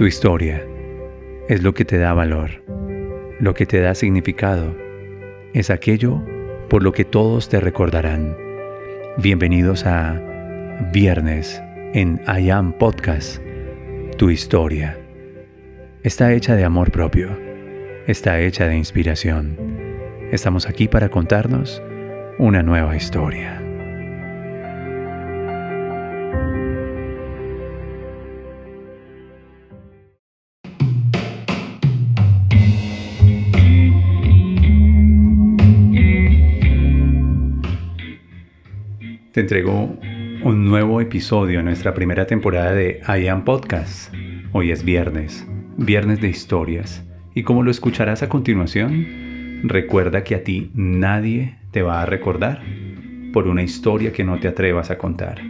Tu 0.00 0.06
historia 0.06 0.66
es 1.50 1.62
lo 1.62 1.74
que 1.74 1.84
te 1.84 1.98
da 1.98 2.14
valor, 2.14 2.64
lo 3.38 3.52
que 3.52 3.66
te 3.66 3.82
da 3.82 3.94
significado, 3.94 4.74
es 5.52 5.68
aquello 5.68 6.22
por 6.70 6.82
lo 6.82 6.92
que 6.92 7.04
todos 7.04 7.50
te 7.50 7.60
recordarán. 7.60 8.34
Bienvenidos 9.18 9.84
a 9.84 10.18
Viernes 10.90 11.60
en 11.92 12.18
I 12.26 12.48
Am 12.48 12.72
Podcast, 12.72 13.42
tu 14.16 14.30
historia. 14.30 14.98
Está 16.02 16.32
hecha 16.32 16.56
de 16.56 16.64
amor 16.64 16.90
propio, 16.92 17.38
está 18.06 18.40
hecha 18.40 18.68
de 18.68 18.78
inspiración. 18.78 19.54
Estamos 20.32 20.66
aquí 20.66 20.88
para 20.88 21.10
contarnos 21.10 21.82
una 22.38 22.62
nueva 22.62 22.96
historia. 22.96 23.59
Te 39.40 39.44
entrego 39.44 39.96
un 40.44 40.66
nuevo 40.66 41.00
episodio 41.00 41.60
en 41.60 41.64
nuestra 41.64 41.94
primera 41.94 42.26
temporada 42.26 42.74
de 42.74 43.00
I 43.08 43.26
Am 43.28 43.42
Podcast. 43.42 44.12
Hoy 44.52 44.70
es 44.70 44.84
viernes, 44.84 45.48
viernes 45.78 46.20
de 46.20 46.28
historias. 46.28 47.08
Y 47.34 47.42
como 47.42 47.62
lo 47.62 47.70
escucharás 47.70 48.22
a 48.22 48.28
continuación, 48.28 49.62
recuerda 49.62 50.24
que 50.24 50.34
a 50.34 50.44
ti 50.44 50.70
nadie 50.74 51.56
te 51.70 51.80
va 51.80 52.02
a 52.02 52.04
recordar 52.04 52.60
por 53.32 53.48
una 53.48 53.62
historia 53.62 54.12
que 54.12 54.24
no 54.24 54.38
te 54.40 54.48
atrevas 54.48 54.90
a 54.90 54.98
contar. 54.98 55.40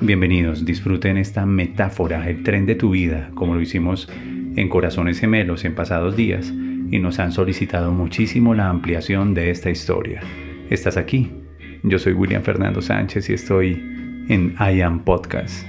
Bienvenidos, 0.00 0.64
disfruten 0.64 1.18
esta 1.18 1.44
metáfora, 1.44 2.30
el 2.30 2.42
tren 2.42 2.64
de 2.64 2.74
tu 2.74 2.88
vida, 2.88 3.32
como 3.34 3.54
lo 3.54 3.60
hicimos 3.60 4.10
en 4.56 4.70
Corazones 4.70 5.20
Gemelos 5.20 5.66
en 5.66 5.74
pasados 5.74 6.16
días, 6.16 6.54
y 6.90 7.00
nos 7.00 7.18
han 7.18 7.32
solicitado 7.32 7.92
muchísimo 7.92 8.54
la 8.54 8.70
ampliación 8.70 9.34
de 9.34 9.50
esta 9.50 9.68
historia. 9.68 10.22
Estás 10.70 10.96
aquí 10.96 11.30
yo 11.86 12.00
soy 12.00 12.14
William 12.14 12.42
Fernando 12.42 12.82
Sánchez 12.82 13.30
y 13.30 13.34
estoy 13.34 13.72
en 14.28 14.54
I 14.58 14.80
Am 14.80 15.04
Podcast. 15.04 15.64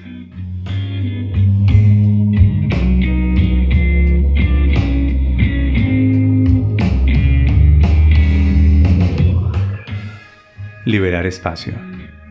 Liberar 10.85 11.27
espacio. 11.27 11.73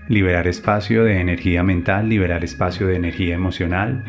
Liberar 0.09 0.48
espacio 0.48 1.05
de 1.05 1.20
energía 1.20 1.62
mental, 1.62 2.09
liberar 2.09 2.42
espacio 2.42 2.89
de 2.89 2.97
energía 2.97 3.37
emocional, 3.37 4.05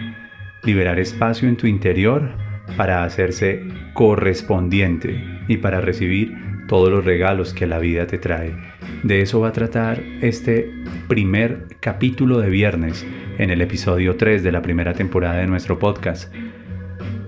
liberar 0.63 0.99
espacio 0.99 1.47
en 1.47 1.57
tu 1.57 1.67
interior 1.67 2.31
para 2.77 3.03
hacerse 3.03 3.63
correspondiente 3.93 5.23
y 5.47 5.57
para 5.57 5.81
recibir 5.81 6.35
todos 6.67 6.91
los 6.91 7.05
regalos 7.05 7.53
que 7.53 7.65
la 7.65 7.79
vida 7.79 8.07
te 8.07 8.17
trae. 8.17 8.55
De 9.03 9.21
eso 9.21 9.39
va 9.39 9.49
a 9.49 9.53
tratar 9.53 10.03
este 10.21 10.71
primer 11.07 11.67
capítulo 11.79 12.39
de 12.39 12.49
viernes 12.49 13.07
en 13.37 13.49
el 13.49 13.61
episodio 13.61 14.17
3 14.17 14.43
de 14.43 14.51
la 14.51 14.61
primera 14.61 14.93
temporada 14.93 15.37
de 15.37 15.47
nuestro 15.47 15.79
podcast. 15.79 16.33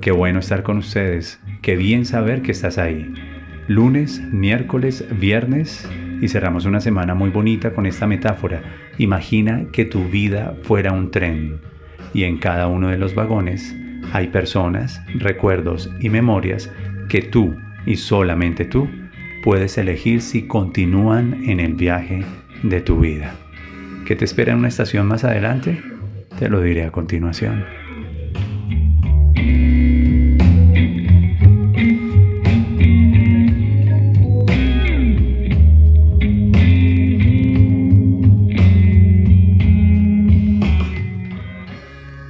Qué 0.02 0.12
bueno 0.12 0.40
estar 0.40 0.64
con 0.64 0.78
ustedes, 0.78 1.40
qué 1.62 1.76
bien 1.76 2.06
saber 2.06 2.42
que 2.42 2.52
estás 2.52 2.78
ahí. 2.78 3.14
Lunes, 3.67 4.22
miércoles, 4.32 5.06
viernes 5.20 5.88
y 6.22 6.28
cerramos 6.28 6.66
una 6.66 6.82
semana 6.82 7.16
muy 7.16 7.30
bonita 7.30 7.73
con 7.73 7.86
esta 7.86 8.08
metáfora. 8.08 8.62
Imagina 8.98 9.67
que 9.72 9.86
tu 9.86 10.06
vida 10.06 10.56
fuera 10.64 10.92
un 10.92 11.12
tren 11.12 11.62
y 12.14 12.23
en 12.23 12.38
cada 12.40 12.67
uno 12.67 12.90
de 12.90 12.98
los 12.98 13.16
vagones 13.16 13.76
hay 14.12 14.28
personas, 14.28 15.02
recuerdos 15.16 15.90
y 16.00 16.10
memorias 16.10 16.72
que 17.08 17.22
tú 17.22 17.55
y 17.86 17.95
solamente 17.95 18.66
tú 18.66 18.89
puedes 19.44 19.77
elegir 19.77 20.22
si 20.22 20.44
continúan 20.44 21.44
en 21.50 21.60
el 21.60 21.73
viaje 21.73 22.23
de 22.64 22.82
tu 22.82 23.00
vida. 23.00 23.36
¿Qué 24.05 24.16
te 24.16 24.26
espera 24.26 24.54
en 24.54 24.60
una 24.60 24.67
estación 24.67 25.08
más 25.08 25.23
adelante? 25.23 25.82
Te 26.38 26.50
lo 26.50 26.61
diré 26.61 26.86
a 26.86 26.92
continuación. 26.92 27.66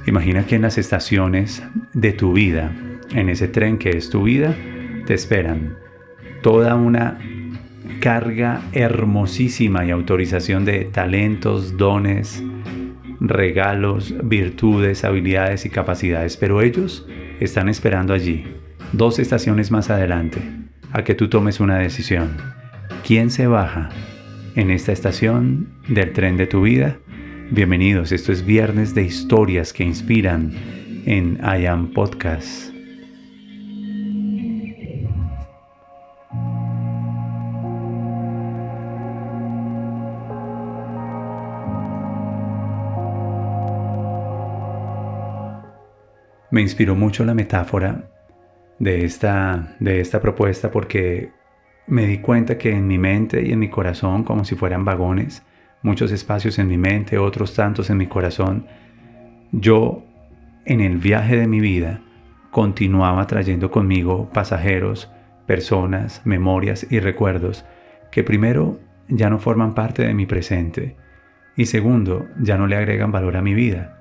Imagina 0.06 0.44
que 0.44 0.56
en 0.56 0.62
las 0.62 0.76
estaciones 0.76 1.62
de 1.94 2.12
tu 2.12 2.32
vida, 2.32 2.72
en 3.14 3.28
ese 3.28 3.46
tren 3.46 3.78
que 3.78 3.90
es 3.90 4.10
tu 4.10 4.24
vida, 4.24 4.56
te 5.06 5.14
esperan 5.14 5.76
toda 6.42 6.74
una 6.74 7.18
carga 8.00 8.62
hermosísima 8.72 9.84
y 9.84 9.90
autorización 9.90 10.64
de 10.64 10.86
talentos, 10.86 11.76
dones, 11.76 12.42
regalos, 13.20 14.14
virtudes, 14.24 15.04
habilidades 15.04 15.66
y 15.66 15.70
capacidades, 15.70 16.36
pero 16.36 16.62
ellos 16.62 17.06
están 17.40 17.68
esperando 17.68 18.14
allí, 18.14 18.44
dos 18.92 19.18
estaciones 19.18 19.70
más 19.70 19.90
adelante, 19.90 20.40
a 20.92 21.04
que 21.04 21.14
tú 21.14 21.28
tomes 21.28 21.60
una 21.60 21.78
decisión. 21.78 22.36
¿Quién 23.06 23.30
se 23.30 23.46
baja 23.46 23.90
en 24.56 24.70
esta 24.70 24.92
estación 24.92 25.68
del 25.88 26.12
tren 26.12 26.36
de 26.36 26.46
tu 26.46 26.62
vida? 26.62 26.98
Bienvenidos, 27.50 28.12
esto 28.12 28.32
es 28.32 28.44
Viernes 28.44 28.94
de 28.94 29.02
Historias 29.02 29.72
que 29.72 29.84
Inspiran 29.84 30.52
en 31.04 31.38
I 31.42 31.66
Am 31.66 31.92
Podcast. 31.92 32.69
Me 46.50 46.60
inspiró 46.60 46.94
mucho 46.94 47.24
la 47.24 47.34
metáfora 47.34 48.10
de 48.78 49.04
esta, 49.04 49.76
de 49.78 50.00
esta 50.00 50.20
propuesta 50.20 50.70
porque 50.70 51.30
me 51.86 52.06
di 52.06 52.18
cuenta 52.18 52.58
que 52.58 52.72
en 52.72 52.86
mi 52.86 52.98
mente 52.98 53.46
y 53.46 53.52
en 53.52 53.58
mi 53.58 53.68
corazón, 53.68 54.24
como 54.24 54.44
si 54.44 54.54
fueran 54.54 54.84
vagones, 54.84 55.42
muchos 55.82 56.12
espacios 56.12 56.58
en 56.58 56.68
mi 56.68 56.78
mente, 56.78 57.18
otros 57.18 57.54
tantos 57.54 57.90
en 57.90 57.98
mi 57.98 58.06
corazón, 58.06 58.66
yo 59.52 60.04
en 60.64 60.80
el 60.80 60.98
viaje 60.98 61.36
de 61.36 61.46
mi 61.46 61.60
vida 61.60 62.00
continuaba 62.50 63.26
trayendo 63.26 63.70
conmigo 63.70 64.28
pasajeros, 64.32 65.10
personas, 65.46 66.22
memorias 66.24 66.86
y 66.90 67.00
recuerdos 67.00 67.64
que 68.10 68.24
primero 68.24 68.78
ya 69.08 69.30
no 69.30 69.38
forman 69.38 69.74
parte 69.74 70.02
de 70.02 70.14
mi 70.14 70.26
presente 70.26 70.96
y 71.56 71.66
segundo 71.66 72.28
ya 72.40 72.56
no 72.56 72.66
le 72.66 72.76
agregan 72.76 73.12
valor 73.12 73.36
a 73.36 73.42
mi 73.42 73.54
vida, 73.54 73.98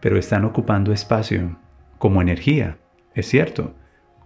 pero 0.00 0.18
están 0.18 0.44
ocupando 0.44 0.92
espacio 0.92 1.56
como 1.98 2.22
energía, 2.22 2.78
es 3.14 3.26
cierto, 3.26 3.74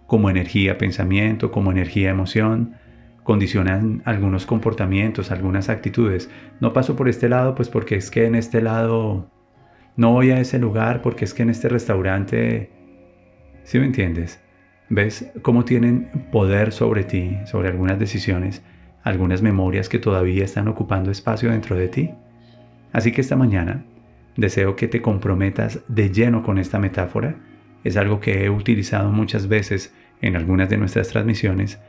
como 0.07 0.29
energía 0.29 0.77
pensamiento, 0.77 1.51
como 1.51 1.71
energía 1.71 2.11
emoción, 2.11 2.75
condicionan 3.23 4.01
algunos 4.05 4.45
comportamientos, 4.45 5.31
algunas 5.31 5.69
actitudes. 5.69 6.29
No 6.59 6.73
paso 6.73 6.95
por 6.95 7.09
este 7.09 7.29
lado 7.29 7.55
pues 7.55 7.69
porque 7.69 7.95
es 7.95 8.11
que 8.11 8.25
en 8.25 8.35
este 8.35 8.61
lado 8.61 9.31
no 9.95 10.11
voy 10.11 10.31
a 10.31 10.39
ese 10.39 10.59
lugar 10.59 11.01
porque 11.01 11.25
es 11.25 11.33
que 11.33 11.43
en 11.43 11.49
este 11.49 11.69
restaurante, 11.69 12.69
¿sí 13.63 13.79
me 13.79 13.85
entiendes? 13.85 14.41
¿Ves 14.89 15.31
cómo 15.41 15.65
tienen 15.65 16.27
poder 16.31 16.71
sobre 16.71 17.03
ti, 17.03 17.37
sobre 17.45 17.69
algunas 17.69 17.97
decisiones, 17.97 18.61
algunas 19.03 19.41
memorias 19.41 19.89
que 19.89 19.99
todavía 19.99 20.43
están 20.43 20.67
ocupando 20.67 21.09
espacio 21.09 21.49
dentro 21.49 21.75
de 21.75 21.87
ti? 21.87 22.11
Así 22.91 23.11
que 23.11 23.21
esta 23.21 23.35
mañana 23.35 23.85
deseo 24.35 24.75
que 24.75 24.87
te 24.87 25.01
comprometas 25.01 25.79
de 25.87 26.11
lleno 26.11 26.43
con 26.43 26.57
esta 26.57 26.77
metáfora 26.77 27.35
es 27.83 27.97
algo 27.97 28.19
que 28.19 28.43
he 28.43 28.49
utilizado 28.49 29.11
muchas 29.11 29.47
veces 29.47 29.93
en 30.21 30.35
algunas 30.35 30.69
de 30.69 30.77
nuestras 30.77 31.09
transmisiones 31.09 31.79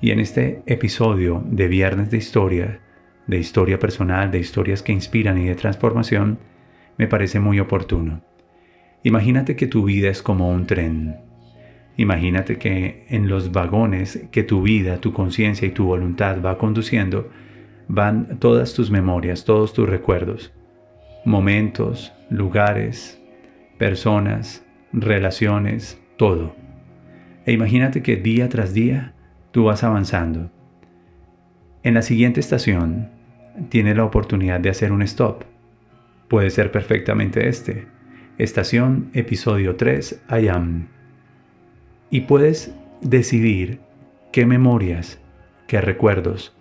y 0.00 0.10
en 0.10 0.20
este 0.20 0.62
episodio 0.66 1.44
de 1.46 1.68
Viernes 1.68 2.10
de 2.10 2.16
Historia, 2.16 2.80
de 3.26 3.38
historia 3.38 3.78
personal, 3.78 4.30
de 4.30 4.38
historias 4.38 4.82
que 4.82 4.92
inspiran 4.92 5.38
y 5.38 5.46
de 5.46 5.54
transformación, 5.54 6.38
me 6.98 7.06
parece 7.06 7.38
muy 7.38 7.60
oportuno. 7.60 8.22
Imagínate 9.04 9.56
que 9.56 9.66
tu 9.66 9.84
vida 9.84 10.08
es 10.08 10.22
como 10.22 10.50
un 10.50 10.66
tren. 10.66 11.16
Imagínate 11.96 12.56
que 12.56 13.06
en 13.08 13.28
los 13.28 13.52
vagones 13.52 14.26
que 14.30 14.42
tu 14.42 14.62
vida, 14.62 14.98
tu 14.98 15.12
conciencia 15.12 15.68
y 15.68 15.72
tu 15.72 15.84
voluntad 15.84 16.42
va 16.42 16.58
conduciendo, 16.58 17.30
van 17.88 18.38
todas 18.38 18.74
tus 18.74 18.90
memorias, 18.90 19.44
todos 19.44 19.72
tus 19.72 19.88
recuerdos, 19.88 20.52
momentos, 21.24 22.12
lugares, 22.30 23.20
personas, 23.78 24.61
relaciones, 24.92 26.00
todo. 26.16 26.54
E 27.46 27.52
imagínate 27.52 28.02
que 28.02 28.16
día 28.16 28.48
tras 28.48 28.74
día 28.74 29.14
tú 29.50 29.64
vas 29.64 29.82
avanzando. 29.84 30.50
En 31.82 31.94
la 31.94 32.02
siguiente 32.02 32.40
estación 32.40 33.10
tienes 33.68 33.96
la 33.96 34.04
oportunidad 34.04 34.60
de 34.60 34.70
hacer 34.70 34.92
un 34.92 35.02
stop. 35.02 35.44
Puede 36.28 36.50
ser 36.50 36.70
perfectamente 36.70 37.48
este. 37.48 37.86
Estación, 38.38 39.10
episodio 39.12 39.76
3, 39.76 40.22
I 40.30 40.48
am. 40.48 40.88
y 42.10 42.22
puedes 42.22 42.74
decidir 43.00 43.80
qué 44.32 44.46
memorias, 44.46 45.20
qué 45.66 45.80
recuerdos, 45.80 46.54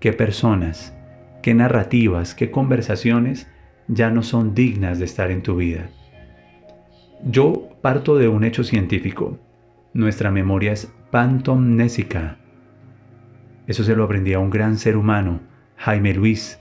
qué 0.00 0.12
personas, 0.12 0.96
qué 1.42 1.54
narrativas, 1.54 2.34
qué 2.34 2.50
conversaciones 2.50 3.48
ya 3.88 4.10
no 4.10 4.22
son 4.22 4.54
dignas 4.54 4.98
de 4.98 5.04
estar 5.04 5.30
en 5.30 5.42
tu 5.42 5.56
vida. 5.56 5.90
Yo 7.24 7.68
parto 7.82 8.16
de 8.16 8.26
un 8.26 8.42
hecho 8.42 8.64
científico. 8.64 9.38
Nuestra 9.94 10.32
memoria 10.32 10.72
es 10.72 10.92
pantomnésica. 11.12 12.38
Eso 13.68 13.84
se 13.84 13.94
lo 13.94 14.02
aprendí 14.02 14.32
a 14.32 14.40
un 14.40 14.50
gran 14.50 14.76
ser 14.76 14.96
humano, 14.96 15.40
Jaime 15.76 16.14
Luis, 16.14 16.58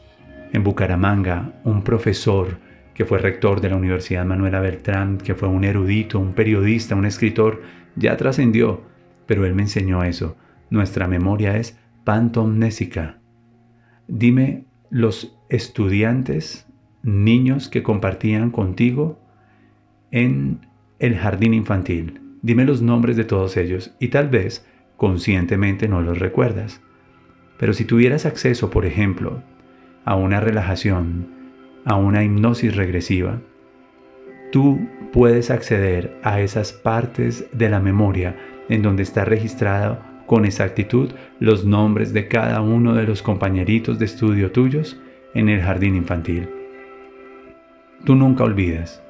en 0.53 0.63
Bucaramanga, 0.63 1.59
un 1.63 1.83
profesor 1.83 2.59
que 2.93 3.05
fue 3.05 3.17
rector 3.17 3.59
de 3.59 3.69
la 3.69 3.75
Universidad 3.75 4.23
Manuela 4.23 4.59
Beltrán, 4.59 5.17
que 5.17 5.33
fue 5.33 5.47
un 5.47 5.63
erudito, 5.63 6.19
un 6.19 6.33
periodista, 6.33 6.95
un 6.95 7.05
escritor, 7.05 7.63
ya 7.95 8.15
trascendió, 8.15 8.83
pero 9.25 9.47
él 9.47 9.55
me 9.55 9.63
enseñó 9.63 10.03
eso. 10.03 10.37
Nuestra 10.69 11.07
memoria 11.07 11.57
es 11.57 11.79
pantomnésica. 12.03 13.17
Dime 14.07 14.65
los 14.91 15.35
estudiantes, 15.49 16.67
niños 17.01 17.67
que 17.67 17.81
compartían 17.81 18.51
contigo 18.51 19.20
en 20.11 20.67
el 20.99 21.17
jardín 21.17 21.53
infantil. 21.53 22.21
Dime 22.41 22.65
los 22.65 22.81
nombres 22.81 23.17
de 23.17 23.23
todos 23.23 23.57
ellos 23.57 23.95
y 23.99 24.09
tal 24.09 24.29
vez 24.29 24.67
conscientemente 24.97 25.87
no 25.87 26.01
los 26.01 26.19
recuerdas. 26.19 26.81
Pero 27.57 27.73
si 27.73 27.85
tuvieras 27.85 28.25
acceso, 28.25 28.69
por 28.69 28.85
ejemplo, 28.85 29.41
a 30.05 30.15
una 30.15 30.39
relajación, 30.39 31.27
a 31.85 31.95
una 31.95 32.23
hipnosis 32.23 32.75
regresiva, 32.75 33.41
tú 34.51 34.79
puedes 35.11 35.49
acceder 35.49 36.19
a 36.23 36.41
esas 36.41 36.73
partes 36.73 37.47
de 37.51 37.69
la 37.69 37.79
memoria 37.79 38.35
en 38.69 38.81
donde 38.81 39.03
está 39.03 39.25
registrado 39.25 39.99
con 40.25 40.45
exactitud 40.45 41.11
los 41.39 41.65
nombres 41.65 42.13
de 42.13 42.27
cada 42.27 42.61
uno 42.61 42.93
de 42.95 43.03
los 43.03 43.21
compañeritos 43.21 43.99
de 43.99 44.05
estudio 44.05 44.51
tuyos 44.51 44.99
en 45.33 45.49
el 45.49 45.61
jardín 45.61 45.95
infantil. 45.95 46.49
Tú 48.05 48.15
nunca 48.15 48.43
olvidas, 48.43 49.03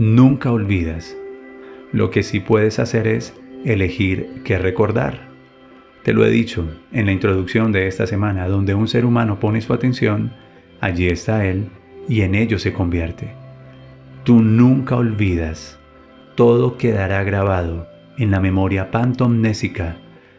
nunca 0.00 0.50
olvidas. 0.50 1.14
Lo 1.92 2.10
que 2.10 2.22
sí 2.22 2.40
puedes 2.40 2.78
hacer 2.78 3.06
es 3.06 3.34
elegir 3.66 4.40
qué 4.44 4.56
recordar. 4.56 5.28
Te 6.04 6.14
lo 6.14 6.24
he 6.24 6.30
dicho 6.30 6.66
en 6.90 7.04
la 7.04 7.12
introducción 7.12 7.70
de 7.70 7.86
esta 7.86 8.06
semana, 8.06 8.48
donde 8.48 8.74
un 8.74 8.88
ser 8.88 9.04
humano 9.04 9.38
pone 9.38 9.60
su 9.60 9.74
atención, 9.74 10.32
allí 10.80 11.08
está 11.08 11.44
él 11.44 11.68
y 12.08 12.22
en 12.22 12.34
ello 12.34 12.58
se 12.58 12.72
convierte. 12.72 13.34
Tú 14.24 14.40
nunca 14.40 14.96
olvidas, 14.96 15.78
todo 16.34 16.78
quedará 16.78 17.22
grabado 17.22 17.86
en 18.16 18.30
la 18.30 18.40
memoria 18.40 18.90
pantomnésica, 18.90 19.98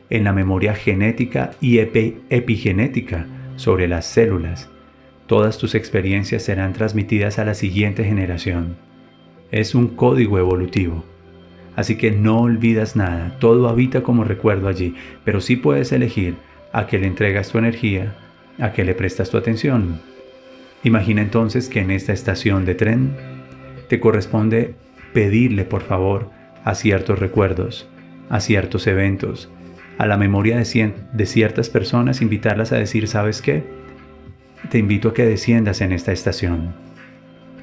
en 0.09 0.23
la 0.23 0.33
memoria 0.33 0.73
genética 0.73 1.51
y 1.61 1.77
epigenética 1.77 3.27
sobre 3.57 3.87
las 3.87 4.07
células. 4.07 4.71
Todas 5.27 5.59
tus 5.59 5.75
experiencias 5.75 6.41
serán 6.41 6.73
transmitidas 6.73 7.37
a 7.37 7.45
la 7.45 7.53
siguiente 7.53 8.03
generación. 8.03 8.89
Es 9.51 9.75
un 9.75 9.89
código 9.89 10.39
evolutivo. 10.39 11.03
Así 11.75 11.97
que 11.97 12.11
no 12.11 12.41
olvidas 12.41 12.95
nada, 12.95 13.37
todo 13.39 13.69
habita 13.69 14.01
como 14.01 14.23
recuerdo 14.23 14.67
allí, 14.67 14.95
pero 15.23 15.41
sí 15.41 15.55
puedes 15.55 15.91
elegir 15.91 16.35
a 16.73 16.87
qué 16.87 16.99
le 16.99 17.07
entregas 17.07 17.51
tu 17.51 17.57
energía, 17.57 18.15
a 18.59 18.71
qué 18.73 18.83
le 18.83 18.93
prestas 18.95 19.29
tu 19.29 19.37
atención. 19.37 20.01
Imagina 20.83 21.21
entonces 21.21 21.69
que 21.69 21.79
en 21.79 21.91
esta 21.91 22.13
estación 22.13 22.65
de 22.65 22.75
tren 22.75 23.15
te 23.87 23.99
corresponde 23.99 24.75
pedirle 25.13 25.65
por 25.65 25.81
favor 25.81 26.29
a 26.63 26.75
ciertos 26.75 27.19
recuerdos, 27.19 27.89
a 28.29 28.39
ciertos 28.39 28.87
eventos, 28.87 29.49
a 29.97 30.07
la 30.07 30.17
memoria 30.17 30.57
de, 30.57 31.25
ciertas 31.25 31.69
personas, 31.69 32.21
invitarlas 32.21 32.71
a 32.71 32.77
decir, 32.77 33.07
¿sabes 33.07 33.41
qué? 33.41 33.63
Te 34.69 34.77
invito 34.77 35.09
a 35.09 35.13
que 35.13 35.25
desciendas 35.25 35.81
en 35.81 35.91
esta 35.91 36.11
estación. 36.11 36.73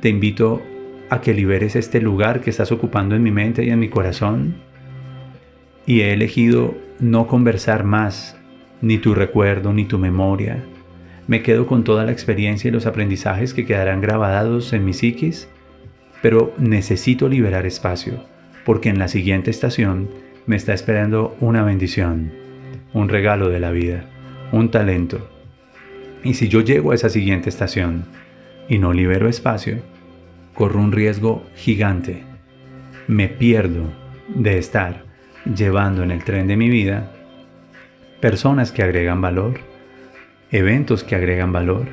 Te 0.01 0.09
invito 0.09 0.63
a 1.11 1.21
que 1.21 1.35
liberes 1.35 1.77
este 1.77 2.01
lugar 2.01 2.41
que 2.41 2.51
estás 2.51 2.73
ocupando 2.73 3.15
en 3.15 3.23
mi 3.23 3.31
mente 3.31 3.65
y 3.65 3.71
en 3.71 3.79
mi 3.79 3.89
corazón. 3.89 4.57
Y 5.87 6.01
he 6.01 6.13
elegido 6.13 6.77
no 7.01 7.27
conversar 7.27 7.85
más, 7.85 8.37
ni 8.83 8.99
tu 8.99 9.15
recuerdo, 9.15 9.73
ni 9.73 9.85
tu 9.85 9.99
memoria. 9.99 10.63
Me 11.27 11.43
quedo 11.43 11.67
con 11.67 11.85
toda 11.85 12.05
la 12.05 12.13
experiencia 12.13 12.69
y 12.69 12.73
los 12.73 12.87
aprendizajes 12.87 13.55
que 13.55 13.67
quedarán 13.67 14.01
grabados 14.01 14.73
en 14.73 14.85
mi 14.85 14.93
psiquis, 14.93 15.49
pero 16.23 16.53
necesito 16.59 17.29
liberar 17.29 17.67
espacio, 17.67 18.25
porque 18.65 18.89
en 18.89 18.99
la 18.99 19.09
siguiente 19.09 19.51
estación 19.51 20.09
me 20.47 20.57
está 20.57 20.73
esperando 20.73 21.37
una 21.41 21.63
bendición, 21.63 22.33
un 22.95 23.09
regalo 23.09 23.49
de 23.49 23.61
la 23.61 23.71
vida, 23.71 24.07
un 24.53 24.71
talento. 24.71 25.29
Y 26.25 26.35
si 26.35 26.49
yo 26.49 26.63
llego 26.63 26.93
a 26.93 26.95
esa 26.95 27.11
siguiente 27.11 27.49
estación 27.49 28.05
y 28.69 28.79
no 28.79 28.93
libero 28.93 29.29
espacio, 29.29 29.79
corro 30.59 30.81
un 30.81 30.91
riesgo 30.91 31.47
gigante. 31.55 32.25
Me 33.07 33.29
pierdo 33.29 33.93
de 34.27 34.59
estar 34.59 35.05
llevando 35.45 36.03
en 36.03 36.11
el 36.11 36.25
tren 36.25 36.49
de 36.49 36.57
mi 36.57 36.69
vida 36.69 37.13
personas 38.21 38.73
que 38.73 38.83
agregan 38.83 39.21
valor, 39.21 39.61
eventos 40.51 41.05
que 41.05 41.15
agregan 41.15 41.53
valor, 41.53 41.87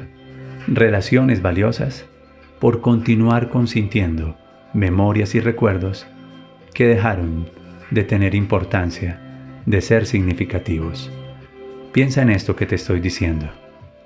relaciones 0.65 1.43
valiosas, 1.43 2.07
por 2.59 2.81
continuar 2.81 3.49
consintiendo 3.49 4.35
memorias 4.73 5.35
y 5.35 5.41
recuerdos 5.41 6.07
que 6.73 6.87
dejaron 6.87 7.47
de 7.91 8.03
tener 8.03 8.33
importancia, 8.33 9.21
de 9.67 9.79
ser 9.79 10.07
significativos. 10.07 11.11
Piensa 11.91 12.23
en 12.23 12.31
esto 12.31 12.55
que 12.55 12.65
te 12.65 12.73
estoy 12.73 12.99
diciendo 12.99 13.47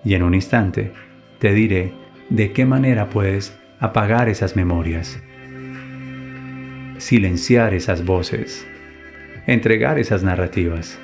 y 0.03 0.15
en 0.15 0.23
un 0.23 0.35
instante 0.35 0.91
te 1.39 1.53
diré 1.53 1.93
de 2.29 2.51
qué 2.51 2.65
manera 2.65 3.09
puedes 3.09 3.57
apagar 3.79 4.27
esas 4.27 4.55
memorias, 4.57 5.21
silenciar 6.97 7.73
esas 7.73 8.03
voces, 8.03 8.67
entregar 9.47 9.97
esas 9.97 10.21
narrativas. 10.21 10.99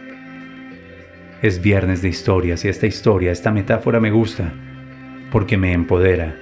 Es 1.42 1.62
viernes 1.62 2.02
de 2.02 2.10
historias 2.10 2.66
y 2.66 2.68
esta 2.68 2.86
historia, 2.88 3.32
esta 3.32 3.52
metáfora 3.52 4.00
me 4.00 4.12
gusta 4.12 4.52
porque 5.32 5.58
me 5.58 5.72
empodera. 5.72 6.36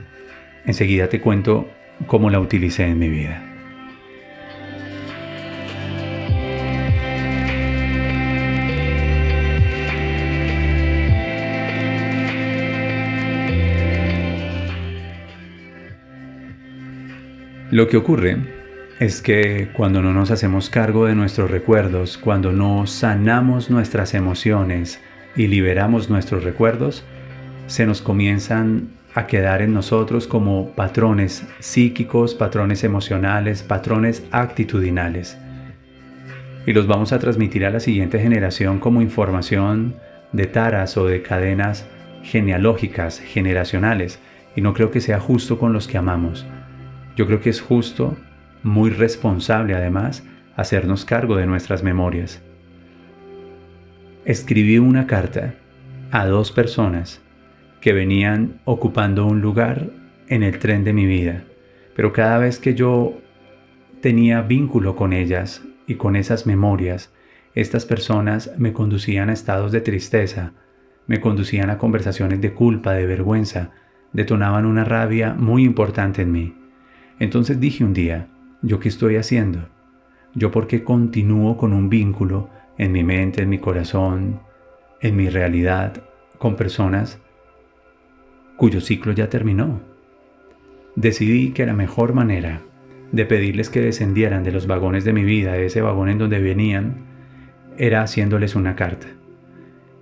Enseguida 0.65 1.07
te 1.07 1.21
cuento 1.21 1.69
cómo 2.07 2.29
la 2.29 2.39
utilicé 2.39 2.85
en 2.85 2.97
mi 2.97 3.09
vida. 3.09 3.52
Lo 17.73 17.87
que 17.87 17.97
ocurre 17.97 18.37
es 18.99 19.23
que 19.23 19.69
cuando 19.73 20.03
no 20.03 20.13
nos 20.13 20.29
hacemos 20.29 20.69
cargo 20.69 21.07
de 21.07 21.15
nuestros 21.15 21.49
recuerdos, 21.49 22.19
cuando 22.19 22.51
no 22.51 22.85
sanamos 22.85 23.71
nuestras 23.71 24.13
emociones 24.13 25.01
y 25.35 25.47
liberamos 25.47 26.07
nuestros 26.07 26.43
recuerdos, 26.43 27.03
se 27.65 27.87
nos 27.87 28.03
comienzan 28.03 28.89
a 29.15 29.25
quedar 29.25 29.63
en 29.63 29.73
nosotros 29.73 30.27
como 30.27 30.69
patrones 30.75 31.47
psíquicos, 31.61 32.35
patrones 32.35 32.83
emocionales, 32.83 33.63
patrones 33.63 34.23
actitudinales. 34.29 35.35
Y 36.67 36.73
los 36.73 36.85
vamos 36.85 37.11
a 37.11 37.17
transmitir 37.17 37.65
a 37.65 37.71
la 37.71 37.79
siguiente 37.79 38.19
generación 38.19 38.77
como 38.77 39.01
información 39.01 39.95
de 40.31 40.45
taras 40.45 40.95
o 40.95 41.07
de 41.07 41.23
cadenas 41.23 41.87
genealógicas, 42.21 43.19
generacionales. 43.19 44.19
Y 44.55 44.61
no 44.61 44.75
creo 44.75 44.91
que 44.91 45.01
sea 45.01 45.19
justo 45.19 45.57
con 45.57 45.73
los 45.73 45.87
que 45.87 45.97
amamos. 45.97 46.45
Yo 47.15 47.27
creo 47.27 47.41
que 47.41 47.49
es 47.49 47.61
justo, 47.61 48.17
muy 48.63 48.89
responsable 48.89 49.75
además, 49.75 50.23
hacernos 50.55 51.05
cargo 51.05 51.35
de 51.35 51.45
nuestras 51.45 51.83
memorias. 51.83 52.41
Escribí 54.25 54.79
una 54.79 55.05
carta 55.05 55.55
a 56.11 56.25
dos 56.25 56.51
personas 56.51 57.21
que 57.81 57.93
venían 57.93 58.61
ocupando 58.65 59.25
un 59.25 59.41
lugar 59.41 59.89
en 60.27 60.43
el 60.43 60.57
tren 60.59 60.83
de 60.83 60.93
mi 60.93 61.05
vida, 61.05 61.43
pero 61.95 62.13
cada 62.13 62.37
vez 62.37 62.57
que 62.57 62.73
yo 62.73 63.19
tenía 64.01 64.41
vínculo 64.41 64.95
con 64.95 65.13
ellas 65.13 65.61
y 65.85 65.95
con 65.95 66.15
esas 66.15 66.47
memorias, 66.47 67.13
estas 67.55 67.85
personas 67.85 68.51
me 68.57 68.73
conducían 68.73 69.29
a 69.29 69.33
estados 69.33 69.71
de 69.71 69.81
tristeza, 69.81 70.53
me 71.05 71.19
conducían 71.19 71.69
a 71.69 71.77
conversaciones 71.77 72.41
de 72.41 72.53
culpa, 72.53 72.93
de 72.93 73.05
vergüenza, 73.05 73.71
detonaban 74.13 74.65
una 74.65 74.85
rabia 74.85 75.33
muy 75.33 75.63
importante 75.63 76.21
en 76.21 76.31
mí. 76.31 76.62
Entonces 77.19 77.59
dije 77.59 77.83
un 77.83 77.93
día, 77.93 78.27
¿yo 78.61 78.79
qué 78.79 78.89
estoy 78.89 79.17
haciendo? 79.17 79.67
¿Yo 80.35 80.51
por 80.51 80.67
qué 80.67 80.83
continúo 80.83 81.57
con 81.57 81.73
un 81.73 81.89
vínculo 81.89 82.49
en 82.77 82.91
mi 82.91 83.03
mente, 83.03 83.43
en 83.43 83.49
mi 83.49 83.59
corazón, 83.59 84.39
en 85.01 85.15
mi 85.15 85.29
realidad, 85.29 86.03
con 86.39 86.55
personas 86.55 87.19
cuyo 88.57 88.81
ciclo 88.81 89.11
ya 89.13 89.29
terminó? 89.29 89.81
Decidí 90.95 91.51
que 91.51 91.65
la 91.65 91.73
mejor 91.73 92.13
manera 92.13 92.61
de 93.11 93.25
pedirles 93.25 93.69
que 93.69 93.81
descendieran 93.81 94.43
de 94.43 94.51
los 94.51 94.65
vagones 94.65 95.05
de 95.05 95.13
mi 95.13 95.23
vida, 95.23 95.53
de 95.53 95.67
ese 95.67 95.81
vagón 95.81 96.09
en 96.09 96.17
donde 96.17 96.39
venían, 96.39 96.95
era 97.77 98.01
haciéndoles 98.01 98.55
una 98.55 98.75
carta. 98.75 99.07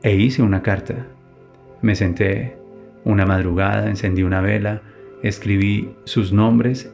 E 0.02 0.16
hice 0.16 0.42
una 0.42 0.62
carta. 0.62 1.08
Me 1.82 1.96
senté 1.96 2.58
una 3.04 3.26
madrugada, 3.26 3.90
encendí 3.90 4.24
una 4.24 4.42
vela, 4.42 4.82
escribí 5.24 5.94
sus 6.06 6.32
nombres 6.32 6.94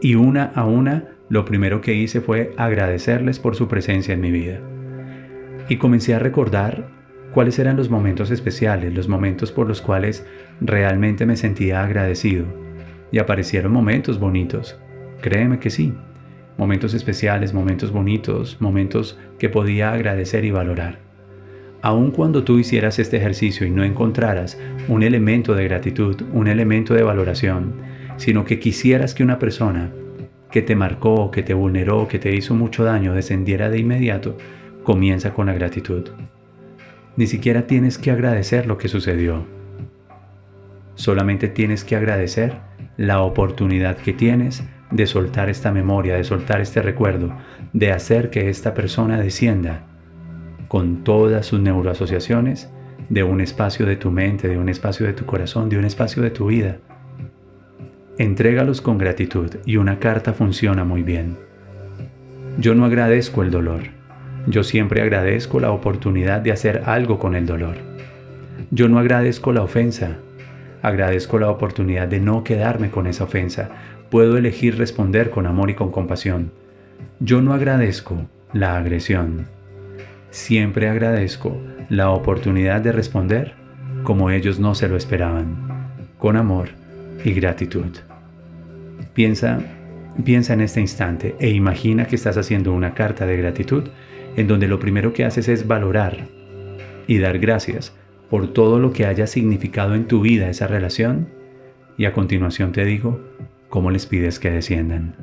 y 0.00 0.14
una 0.14 0.44
a 0.54 0.64
una 0.64 1.14
lo 1.28 1.44
primero 1.44 1.80
que 1.80 1.94
hice 1.94 2.20
fue 2.20 2.52
agradecerles 2.56 3.38
por 3.38 3.56
su 3.56 3.68
presencia 3.68 4.14
en 4.14 4.20
mi 4.20 4.30
vida. 4.30 4.60
Y 5.68 5.76
comencé 5.76 6.14
a 6.14 6.18
recordar 6.18 6.88
cuáles 7.32 7.58
eran 7.58 7.76
los 7.76 7.90
momentos 7.90 8.30
especiales, 8.30 8.94
los 8.94 9.08
momentos 9.08 9.50
por 9.50 9.66
los 9.66 9.80
cuales 9.80 10.26
realmente 10.60 11.26
me 11.26 11.36
sentía 11.36 11.82
agradecido. 11.82 12.44
Y 13.10 13.18
aparecieron 13.18 13.72
momentos 13.72 14.18
bonitos, 14.18 14.78
créeme 15.20 15.58
que 15.58 15.70
sí, 15.70 15.94
momentos 16.58 16.94
especiales, 16.94 17.54
momentos 17.54 17.90
bonitos, 17.90 18.60
momentos 18.60 19.18
que 19.38 19.48
podía 19.48 19.92
agradecer 19.92 20.44
y 20.44 20.50
valorar. 20.50 20.98
Aun 21.82 22.12
cuando 22.12 22.44
tú 22.44 22.58
hicieras 22.58 22.98
este 22.98 23.18
ejercicio 23.18 23.66
y 23.66 23.70
no 23.70 23.84
encontraras 23.84 24.58
un 24.88 25.02
elemento 25.02 25.54
de 25.54 25.64
gratitud, 25.64 26.16
un 26.32 26.48
elemento 26.48 26.94
de 26.94 27.02
valoración, 27.02 27.74
sino 28.16 28.44
que 28.44 28.58
quisieras 28.58 29.14
que 29.14 29.22
una 29.22 29.38
persona 29.38 29.90
que 30.50 30.62
te 30.62 30.76
marcó, 30.76 31.30
que 31.30 31.42
te 31.42 31.54
vulneró, 31.54 32.06
que 32.06 32.18
te 32.18 32.34
hizo 32.34 32.54
mucho 32.54 32.84
daño, 32.84 33.14
descendiera 33.14 33.70
de 33.70 33.78
inmediato, 33.78 34.36
comienza 34.84 35.34
con 35.34 35.46
la 35.46 35.52
gratitud. 35.52 36.10
Ni 37.16 37.26
siquiera 37.26 37.66
tienes 37.66 37.98
que 37.98 38.10
agradecer 38.10 38.66
lo 38.66 38.78
que 38.78 38.88
sucedió. 38.88 39.44
Solamente 40.94 41.48
tienes 41.48 41.82
que 41.82 41.96
agradecer 41.96 42.58
la 42.96 43.22
oportunidad 43.22 43.96
que 43.96 44.12
tienes 44.12 44.62
de 44.92 45.06
soltar 45.06 45.50
esta 45.50 45.72
memoria, 45.72 46.14
de 46.14 46.22
soltar 46.22 46.60
este 46.60 46.82
recuerdo, 46.82 47.36
de 47.72 47.90
hacer 47.90 48.30
que 48.30 48.48
esta 48.48 48.74
persona 48.74 49.18
descienda 49.18 49.86
con 50.68 51.02
todas 51.02 51.46
sus 51.46 51.60
neuroasociaciones 51.60 52.70
de 53.08 53.24
un 53.24 53.40
espacio 53.40 53.86
de 53.86 53.96
tu 53.96 54.12
mente, 54.12 54.48
de 54.48 54.56
un 54.56 54.68
espacio 54.68 55.04
de 55.04 55.14
tu 55.14 55.26
corazón, 55.26 55.68
de 55.68 55.78
un 55.78 55.84
espacio 55.84 56.22
de 56.22 56.30
tu 56.30 56.46
vida 56.46 56.78
Entrégalos 58.16 58.80
con 58.80 58.96
gratitud 58.96 59.56
y 59.66 59.76
una 59.76 59.98
carta 59.98 60.32
funciona 60.34 60.84
muy 60.84 61.02
bien. 61.02 61.36
Yo 62.58 62.76
no 62.76 62.84
agradezco 62.84 63.42
el 63.42 63.50
dolor. 63.50 63.80
Yo 64.46 64.62
siempre 64.62 65.02
agradezco 65.02 65.58
la 65.58 65.72
oportunidad 65.72 66.40
de 66.40 66.52
hacer 66.52 66.82
algo 66.86 67.18
con 67.18 67.34
el 67.34 67.44
dolor. 67.44 67.74
Yo 68.70 68.88
no 68.88 69.00
agradezco 69.00 69.52
la 69.52 69.62
ofensa. 69.62 70.18
Agradezco 70.80 71.40
la 71.40 71.50
oportunidad 71.50 72.06
de 72.06 72.20
no 72.20 72.44
quedarme 72.44 72.88
con 72.88 73.08
esa 73.08 73.24
ofensa. 73.24 73.70
Puedo 74.10 74.36
elegir 74.36 74.78
responder 74.78 75.30
con 75.30 75.46
amor 75.46 75.70
y 75.70 75.74
con 75.74 75.90
compasión. 75.90 76.52
Yo 77.18 77.42
no 77.42 77.52
agradezco 77.52 78.28
la 78.52 78.76
agresión. 78.76 79.46
Siempre 80.30 80.88
agradezco 80.88 81.60
la 81.88 82.10
oportunidad 82.10 82.80
de 82.80 82.92
responder 82.92 83.54
como 84.04 84.30
ellos 84.30 84.60
no 84.60 84.76
se 84.76 84.88
lo 84.88 84.96
esperaban, 84.96 85.56
con 86.18 86.36
amor 86.36 86.83
y 87.24 87.32
gratitud. 87.32 87.96
Piensa, 89.12 89.60
piensa 90.24 90.54
en 90.54 90.60
este 90.62 90.80
instante 90.80 91.36
e 91.38 91.50
imagina 91.50 92.06
que 92.06 92.16
estás 92.16 92.36
haciendo 92.36 92.72
una 92.72 92.94
carta 92.94 93.26
de 93.26 93.36
gratitud 93.36 93.84
en 94.36 94.48
donde 94.48 94.68
lo 94.68 94.80
primero 94.80 95.12
que 95.12 95.24
haces 95.24 95.48
es 95.48 95.66
valorar 95.66 96.26
y 97.06 97.18
dar 97.18 97.38
gracias 97.38 97.94
por 98.30 98.52
todo 98.52 98.78
lo 98.78 98.92
que 98.92 99.06
haya 99.06 99.26
significado 99.26 99.94
en 99.94 100.06
tu 100.06 100.20
vida 100.20 100.48
esa 100.48 100.66
relación 100.66 101.28
y 101.96 102.06
a 102.06 102.12
continuación 102.12 102.72
te 102.72 102.84
digo 102.84 103.20
cómo 103.68 103.90
les 103.90 104.06
pides 104.06 104.38
que 104.38 104.50
desciendan. 104.50 105.14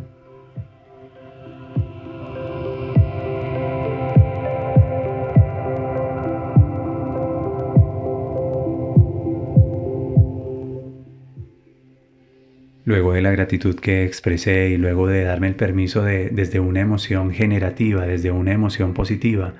Luego 12.92 13.14
de 13.14 13.22
la 13.22 13.32
gratitud 13.32 13.80
que 13.80 14.04
expresé 14.04 14.68
y 14.68 14.76
luego 14.76 15.08
de 15.08 15.24
darme 15.24 15.48
el 15.48 15.56
permiso 15.56 16.02
de, 16.04 16.30
desde 16.30 16.60
una 16.60 16.82
emoción 16.82 17.32
generativa, 17.32 18.06
desde 18.06 18.32
una 18.32 18.52
emoción 18.52 18.94
positiva, 18.94 19.54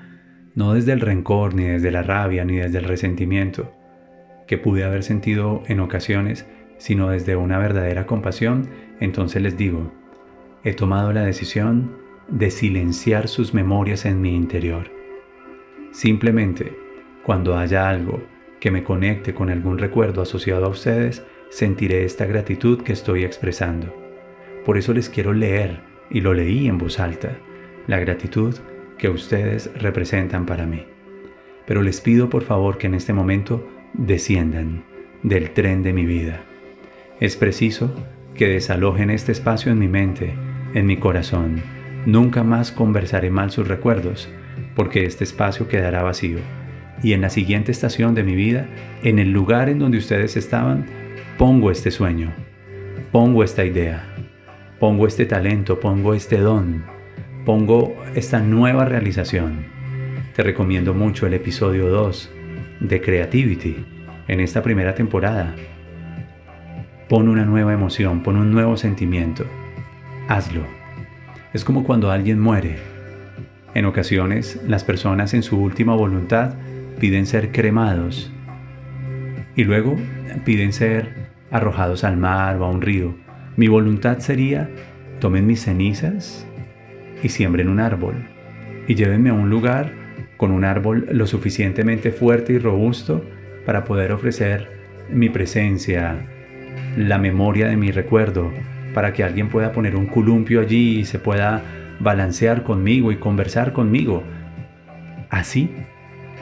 no 0.54 0.74
desde 0.74 0.92
el 0.92 1.00
rencor, 1.00 1.54
ni 1.54 1.64
desde 1.64 1.90
la 1.90 2.02
rabia, 2.02 2.44
ni 2.44 2.58
desde 2.58 2.76
el 2.76 2.84
resentimiento, 2.84 3.72
que 4.46 4.58
pude 4.58 4.84
haber 4.84 5.02
sentido 5.02 5.62
en 5.66 5.80
ocasiones, 5.80 6.44
sino 6.76 7.08
desde 7.08 7.34
una 7.34 7.56
verdadera 7.56 8.04
compasión, 8.04 8.68
entonces 9.00 9.40
les 9.40 9.56
digo, 9.56 9.90
he 10.62 10.74
tomado 10.74 11.14
la 11.14 11.24
decisión 11.24 11.96
de 12.28 12.50
silenciar 12.50 13.28
sus 13.28 13.54
memorias 13.54 14.04
en 14.04 14.20
mi 14.20 14.36
interior. 14.36 14.90
Simplemente, 15.90 16.76
cuando 17.24 17.56
haya 17.56 17.88
algo 17.88 18.22
que 18.60 18.70
me 18.70 18.84
conecte 18.84 19.32
con 19.32 19.48
algún 19.48 19.78
recuerdo 19.78 20.20
asociado 20.20 20.66
a 20.66 20.68
ustedes, 20.68 21.24
sentiré 21.52 22.06
esta 22.06 22.24
gratitud 22.24 22.82
que 22.82 22.94
estoy 22.94 23.24
expresando. 23.24 23.94
Por 24.64 24.78
eso 24.78 24.94
les 24.94 25.10
quiero 25.10 25.34
leer, 25.34 25.80
y 26.10 26.22
lo 26.22 26.32
leí 26.32 26.66
en 26.66 26.78
voz 26.78 26.98
alta, 26.98 27.36
la 27.86 27.98
gratitud 27.98 28.56
que 28.96 29.10
ustedes 29.10 29.70
representan 29.76 30.46
para 30.46 30.64
mí. 30.64 30.86
Pero 31.66 31.82
les 31.82 32.00
pido 32.00 32.30
por 32.30 32.42
favor 32.42 32.78
que 32.78 32.86
en 32.86 32.94
este 32.94 33.12
momento 33.12 33.68
desciendan 33.92 34.84
del 35.22 35.50
tren 35.50 35.82
de 35.82 35.92
mi 35.92 36.06
vida. 36.06 36.42
Es 37.20 37.36
preciso 37.36 37.94
que 38.34 38.48
desalojen 38.48 39.10
este 39.10 39.32
espacio 39.32 39.70
en 39.72 39.78
mi 39.78 39.88
mente, 39.88 40.32
en 40.72 40.86
mi 40.86 40.96
corazón. 40.96 41.62
Nunca 42.06 42.44
más 42.44 42.72
conversaré 42.72 43.28
mal 43.28 43.50
sus 43.50 43.68
recuerdos, 43.68 44.30
porque 44.74 45.04
este 45.04 45.24
espacio 45.24 45.68
quedará 45.68 46.02
vacío. 46.02 46.38
Y 47.02 47.12
en 47.12 47.20
la 47.20 47.28
siguiente 47.28 47.72
estación 47.72 48.14
de 48.14 48.24
mi 48.24 48.34
vida, 48.34 48.68
en 49.02 49.18
el 49.18 49.32
lugar 49.32 49.68
en 49.68 49.78
donde 49.78 49.98
ustedes 49.98 50.38
estaban, 50.38 51.01
pongo 51.38 51.70
este 51.70 51.90
sueño, 51.90 52.32
pongo 53.10 53.42
esta 53.42 53.64
idea, 53.64 54.04
pongo 54.78 55.06
este 55.06 55.24
talento, 55.24 55.80
pongo 55.80 56.14
este 56.14 56.38
don, 56.38 56.84
pongo 57.44 57.94
esta 58.14 58.40
nueva 58.40 58.84
realización. 58.84 59.64
Te 60.34 60.42
recomiendo 60.42 60.94
mucho 60.94 61.26
el 61.26 61.34
episodio 61.34 61.88
2 61.88 62.30
de 62.80 63.00
Creativity 63.00 63.84
en 64.28 64.40
esta 64.40 64.62
primera 64.62 64.94
temporada. 64.94 65.54
Pon 67.08 67.28
una 67.28 67.44
nueva 67.44 67.72
emoción, 67.72 68.22
pon 68.22 68.36
un 68.36 68.50
nuevo 68.52 68.76
sentimiento. 68.76 69.44
Hazlo. 70.28 70.62
Es 71.52 71.64
como 71.64 71.84
cuando 71.84 72.10
alguien 72.10 72.40
muere. 72.40 72.76
En 73.74 73.86
ocasiones 73.86 74.60
las 74.66 74.84
personas 74.84 75.34
en 75.34 75.42
su 75.42 75.60
última 75.60 75.94
voluntad 75.94 76.54
piden 76.98 77.26
ser 77.26 77.52
cremados 77.52 78.30
y 79.56 79.64
luego 79.64 79.96
piden 80.44 80.72
ser 80.72 81.30
arrojados 81.50 82.04
al 82.04 82.16
mar 82.16 82.56
o 82.56 82.64
a 82.64 82.70
un 82.70 82.82
río. 82.82 83.14
Mi 83.56 83.68
voluntad 83.68 84.18
sería, 84.18 84.70
tomen 85.20 85.46
mis 85.46 85.62
cenizas 85.62 86.46
y 87.22 87.28
siembren 87.28 87.68
un 87.68 87.80
árbol 87.80 88.14
y 88.88 88.94
llévenme 88.94 89.30
a 89.30 89.34
un 89.34 89.50
lugar 89.50 89.92
con 90.36 90.50
un 90.50 90.64
árbol 90.64 91.06
lo 91.12 91.26
suficientemente 91.26 92.10
fuerte 92.10 92.54
y 92.54 92.58
robusto 92.58 93.24
para 93.64 93.84
poder 93.84 94.12
ofrecer 94.12 94.68
mi 95.10 95.28
presencia, 95.28 96.16
la 96.96 97.18
memoria 97.18 97.68
de 97.68 97.76
mi 97.76 97.90
recuerdo, 97.90 98.50
para 98.94 99.12
que 99.12 99.22
alguien 99.22 99.48
pueda 99.48 99.72
poner 99.72 99.94
un 99.96 100.06
columpio 100.06 100.60
allí 100.60 100.98
y 100.98 101.04
se 101.04 101.18
pueda 101.18 101.62
balancear 102.00 102.62
conmigo 102.62 103.12
y 103.12 103.16
conversar 103.16 103.72
conmigo. 103.72 104.22
Así, 105.30 105.70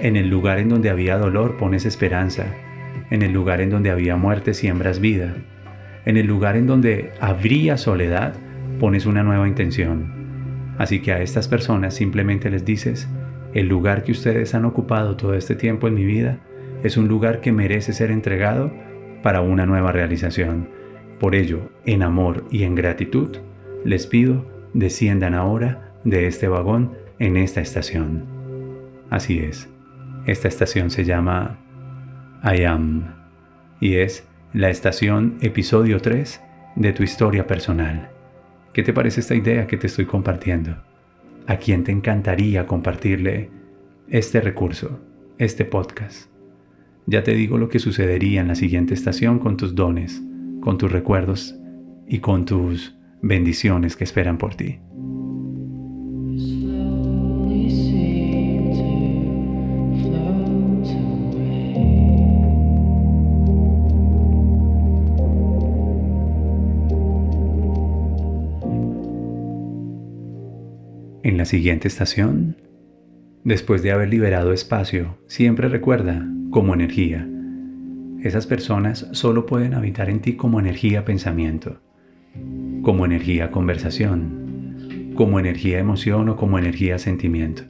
en 0.00 0.16
el 0.16 0.30
lugar 0.30 0.58
en 0.58 0.68
donde 0.68 0.90
había 0.90 1.18
dolor 1.18 1.56
pones 1.58 1.84
esperanza, 1.84 2.46
en 3.10 3.22
el 3.22 3.32
lugar 3.32 3.60
en 3.60 3.70
donde 3.70 3.90
había 3.90 4.16
muerte 4.16 4.54
siembras 4.54 5.00
vida. 5.00 5.34
En 6.04 6.16
el 6.16 6.26
lugar 6.26 6.56
en 6.56 6.66
donde 6.66 7.12
habría 7.20 7.76
soledad 7.76 8.34
pones 8.78 9.06
una 9.06 9.22
nueva 9.22 9.46
intención. 9.46 10.74
Así 10.78 11.00
que 11.00 11.12
a 11.12 11.20
estas 11.20 11.48
personas 11.48 11.94
simplemente 11.94 12.50
les 12.50 12.64
dices, 12.64 13.08
el 13.52 13.68
lugar 13.68 14.04
que 14.04 14.12
ustedes 14.12 14.54
han 14.54 14.64
ocupado 14.64 15.16
todo 15.16 15.34
este 15.34 15.54
tiempo 15.54 15.88
en 15.88 15.94
mi 15.94 16.04
vida 16.04 16.38
es 16.82 16.96
un 16.96 17.08
lugar 17.08 17.40
que 17.40 17.52
merece 17.52 17.92
ser 17.92 18.10
entregado 18.10 18.72
para 19.22 19.42
una 19.42 19.66
nueva 19.66 19.92
realización. 19.92 20.68
Por 21.18 21.34
ello, 21.34 21.70
en 21.84 22.02
amor 22.02 22.44
y 22.50 22.62
en 22.62 22.74
gratitud, 22.74 23.36
les 23.84 24.06
pido, 24.06 24.46
desciendan 24.72 25.34
ahora 25.34 25.92
de 26.04 26.26
este 26.26 26.48
vagón 26.48 26.92
en 27.18 27.36
esta 27.36 27.60
estación. 27.60 28.24
Así 29.10 29.40
es, 29.40 29.68
esta 30.26 30.48
estación 30.48 30.90
se 30.90 31.04
llama 31.04 31.58
I 32.42 32.64
Am 32.64 33.04
y 33.80 33.96
es 33.96 34.26
la 34.54 34.70
estación 34.70 35.36
episodio 35.42 36.00
3 36.00 36.40
de 36.76 36.92
tu 36.94 37.02
historia 37.02 37.46
personal. 37.46 38.10
¿Qué 38.72 38.82
te 38.82 38.94
parece 38.94 39.20
esta 39.20 39.34
idea 39.34 39.66
que 39.66 39.76
te 39.76 39.88
estoy 39.88 40.06
compartiendo? 40.06 40.76
¿A 41.46 41.56
quién 41.56 41.84
te 41.84 41.92
encantaría 41.92 42.66
compartirle 42.66 43.50
este 44.08 44.40
recurso, 44.40 45.00
este 45.36 45.66
podcast? 45.66 46.30
Ya 47.04 47.22
te 47.22 47.34
digo 47.34 47.58
lo 47.58 47.68
que 47.68 47.78
sucedería 47.78 48.40
en 48.40 48.48
la 48.48 48.54
siguiente 48.54 48.94
estación 48.94 49.38
con 49.38 49.58
tus 49.58 49.74
dones, 49.74 50.22
con 50.62 50.78
tus 50.78 50.90
recuerdos 50.90 51.56
y 52.08 52.20
con 52.20 52.46
tus 52.46 52.96
bendiciones 53.20 53.96
que 53.96 54.04
esperan 54.04 54.38
por 54.38 54.54
ti. 54.54 54.80
La 71.40 71.46
siguiente 71.46 71.88
estación, 71.88 72.58
después 73.44 73.82
de 73.82 73.92
haber 73.92 74.10
liberado 74.10 74.52
espacio, 74.52 75.16
siempre 75.26 75.70
recuerda 75.70 76.28
como 76.50 76.74
energía. 76.74 77.26
Esas 78.22 78.46
personas 78.46 79.08
solo 79.12 79.46
pueden 79.46 79.72
habitar 79.72 80.10
en 80.10 80.20
ti 80.20 80.34
como 80.36 80.60
energía 80.60 81.06
pensamiento, 81.06 81.80
como 82.82 83.06
energía 83.06 83.50
conversación, 83.50 85.14
como 85.14 85.40
energía 85.40 85.78
emoción 85.78 86.28
o 86.28 86.36
como 86.36 86.58
energía 86.58 86.98
sentimiento. 86.98 87.62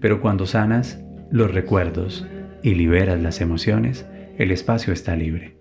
Pero 0.00 0.20
cuando 0.20 0.44
sanas 0.44 1.00
los 1.30 1.54
recuerdos 1.54 2.26
y 2.64 2.74
liberas 2.74 3.22
las 3.22 3.40
emociones, 3.40 4.04
el 4.36 4.50
espacio 4.50 4.92
está 4.92 5.14
libre. 5.14 5.58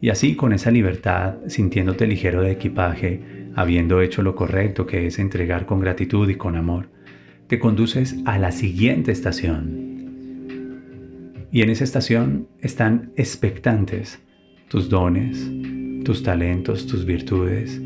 Y 0.00 0.08
así 0.08 0.34
con 0.34 0.52
esa 0.52 0.72
libertad, 0.72 1.36
sintiéndote 1.46 2.08
ligero 2.08 2.42
de 2.42 2.50
equipaje, 2.50 3.41
habiendo 3.54 4.00
hecho 4.00 4.22
lo 4.22 4.34
correcto 4.34 4.86
que 4.86 5.06
es 5.06 5.18
entregar 5.18 5.66
con 5.66 5.80
gratitud 5.80 6.28
y 6.28 6.36
con 6.36 6.56
amor, 6.56 6.88
te 7.46 7.58
conduces 7.58 8.16
a 8.24 8.38
la 8.38 8.52
siguiente 8.52 9.12
estación. 9.12 9.92
Y 11.50 11.62
en 11.62 11.70
esa 11.70 11.84
estación 11.84 12.48
están 12.60 13.12
expectantes 13.16 14.22
tus 14.68 14.88
dones, 14.88 15.50
tus 16.02 16.22
talentos, 16.22 16.86
tus 16.86 17.04
virtudes, 17.04 17.78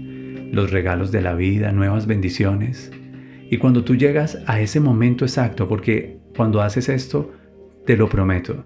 los 0.52 0.70
regalos 0.70 1.10
de 1.10 1.20
la 1.20 1.34
vida, 1.34 1.72
nuevas 1.72 2.06
bendiciones. 2.06 2.92
Y 3.50 3.58
cuando 3.58 3.82
tú 3.82 3.96
llegas 3.96 4.38
a 4.46 4.60
ese 4.60 4.78
momento 4.78 5.24
exacto, 5.24 5.68
porque 5.68 6.18
cuando 6.36 6.62
haces 6.62 6.88
esto, 6.88 7.32
te 7.84 7.96
lo 7.96 8.08
prometo, 8.08 8.64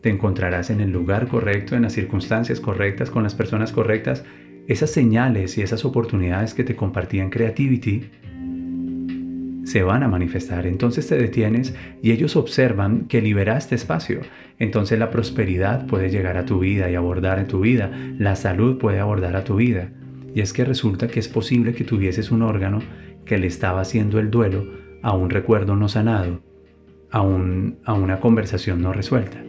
te 0.00 0.08
encontrarás 0.08 0.70
en 0.70 0.80
el 0.80 0.90
lugar 0.90 1.28
correcto, 1.28 1.76
en 1.76 1.82
las 1.82 1.92
circunstancias 1.92 2.60
correctas, 2.60 3.10
con 3.10 3.22
las 3.22 3.34
personas 3.34 3.72
correctas 3.72 4.24
esas 4.70 4.90
señales 4.90 5.58
y 5.58 5.62
esas 5.62 5.84
oportunidades 5.84 6.54
que 6.54 6.62
te 6.62 6.76
compartían 6.76 7.28
Creativity 7.28 8.04
se 9.64 9.82
van 9.82 10.04
a 10.04 10.08
manifestar. 10.08 10.64
Entonces 10.64 11.08
te 11.08 11.18
detienes 11.18 11.74
y 12.00 12.12
ellos 12.12 12.36
observan 12.36 13.06
que 13.06 13.20
liberaste 13.20 13.74
espacio. 13.74 14.20
Entonces 14.60 14.96
la 15.00 15.10
prosperidad 15.10 15.88
puede 15.88 16.08
llegar 16.08 16.36
a 16.36 16.44
tu 16.44 16.60
vida 16.60 16.88
y 16.88 16.94
abordar 16.94 17.40
en 17.40 17.48
tu 17.48 17.58
vida. 17.58 17.90
La 18.16 18.36
salud 18.36 18.78
puede 18.78 19.00
abordar 19.00 19.34
a 19.34 19.42
tu 19.42 19.56
vida. 19.56 19.90
Y 20.36 20.40
es 20.40 20.52
que 20.52 20.64
resulta 20.64 21.08
que 21.08 21.18
es 21.18 21.26
posible 21.26 21.74
que 21.74 21.82
tuvieses 21.82 22.30
un 22.30 22.42
órgano 22.42 22.78
que 23.24 23.38
le 23.38 23.48
estaba 23.48 23.80
haciendo 23.80 24.20
el 24.20 24.30
duelo 24.30 24.64
a 25.02 25.16
un 25.16 25.30
recuerdo 25.30 25.74
no 25.74 25.88
sanado, 25.88 26.44
a, 27.10 27.18
a 27.18 27.94
una 27.94 28.20
conversación 28.20 28.82
no 28.82 28.92
resuelta. 28.92 29.42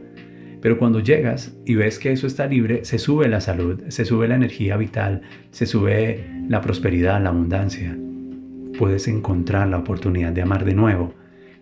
Pero 0.62 0.78
cuando 0.78 1.00
llegas 1.00 1.58
y 1.66 1.76
ves 1.76 1.98
que 1.98 2.12
eso 2.12 2.28
está 2.28 2.46
libre, 2.46 2.86
se 2.86 3.00
sube 3.00 3.28
la 3.28 3.42
salud, 3.42 3.82
se 3.90 4.06
sube 4.06 4.28
la 4.28 4.36
energía 4.36 4.78
vital, 4.78 5.22
se 5.50 5.66
sube 5.66 6.24
la 6.48 6.62
prosperidad, 6.62 7.22
la 7.22 7.30
abundancia. 7.30 7.98
Puedes 8.78 9.08
encontrar 9.08 9.68
la 9.68 9.80
oportunidad 9.80 10.32
de 10.32 10.44
amar 10.44 10.64
de 10.64 10.76
nuevo. 10.76 11.14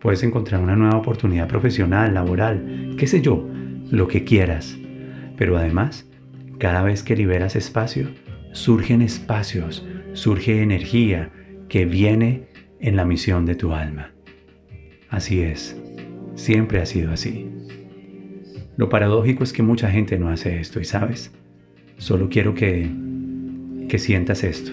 Puedes 0.02 0.24
encontrar 0.24 0.62
una 0.62 0.76
nueva 0.76 0.98
oportunidad 0.98 1.48
profesional, 1.48 2.14
laboral, 2.14 2.96
qué 2.98 3.08
sé 3.08 3.22
yo, 3.22 3.48
lo 3.90 4.08
que 4.08 4.26
quieras. 4.26 4.78
Pero 5.38 5.58
además, 5.58 6.10
cada 6.58 6.84
vez 6.84 7.02
que 7.02 7.16
liberas 7.16 7.56
espacio, 7.56 8.10
surgen 8.52 9.02
espacios, 9.02 9.86
surge 10.14 10.62
energía 10.62 11.32
que 11.70 11.86
viene 11.86 12.48
en 12.82 12.98
la 12.98 13.06
misión 13.06 13.46
de 13.46 13.56
tu 13.56 13.74
alma. 13.74 14.12
Así 15.10 15.42
es, 15.42 15.80
siempre 16.36 16.82
ha 16.82 16.86
sido 16.86 17.12
así. 17.12 17.59
Lo 18.80 18.88
paradójico 18.88 19.44
es 19.44 19.52
que 19.52 19.62
mucha 19.62 19.92
gente 19.92 20.18
no 20.18 20.30
hace 20.30 20.62
esto 20.62 20.80
y 20.80 20.86
sabes, 20.86 21.34
solo 21.98 22.30
quiero 22.30 22.54
que, 22.54 22.90
que 23.90 24.00
sientas 24.00 24.46
esto. 24.46 24.72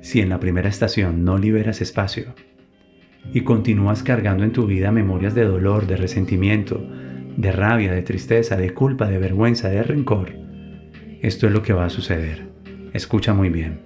Si 0.00 0.20
en 0.20 0.28
la 0.28 0.38
primera 0.38 0.68
estación 0.68 1.24
no 1.24 1.36
liberas 1.36 1.80
espacio 1.80 2.36
y 3.34 3.40
continúas 3.40 4.04
cargando 4.04 4.44
en 4.44 4.52
tu 4.52 4.68
vida 4.68 4.92
memorias 4.92 5.34
de 5.34 5.46
dolor, 5.46 5.88
de 5.88 5.96
resentimiento, 5.96 6.80
de 7.36 7.50
rabia, 7.50 7.92
de 7.92 8.02
tristeza, 8.02 8.56
de 8.56 8.72
culpa, 8.72 9.08
de 9.08 9.18
vergüenza, 9.18 9.68
de 9.68 9.82
rencor, 9.82 10.34
esto 11.20 11.48
es 11.48 11.52
lo 11.52 11.62
que 11.62 11.72
va 11.72 11.86
a 11.86 11.90
suceder. 11.90 12.46
Escucha 12.92 13.34
muy 13.34 13.48
bien. 13.48 13.80